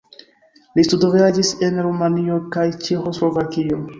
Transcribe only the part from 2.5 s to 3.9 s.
kaj Ĉeĥoslovakio.